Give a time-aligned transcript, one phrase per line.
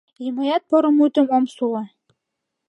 [0.25, 1.83] И мыят поро мутым ом суло.